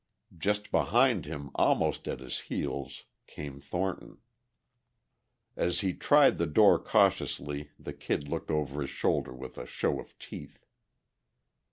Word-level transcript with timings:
Just 0.35 0.71
behind 0.71 1.25
him, 1.27 1.51
almost 1.53 2.07
at 2.07 2.21
his 2.21 2.39
heels, 2.49 3.03
came 3.27 3.59
Thornton. 3.59 4.17
As 5.55 5.81
he 5.81 5.93
tried 5.93 6.39
the 6.39 6.47
door 6.47 6.79
cautiously 6.79 7.69
the 7.77 7.93
Kid 7.93 8.27
looked 8.27 8.49
over 8.49 8.81
his 8.81 8.89
shoulder 8.89 9.31
with 9.31 9.59
a 9.59 9.67
show 9.67 9.99
of 9.99 10.17
teeth. 10.17 10.65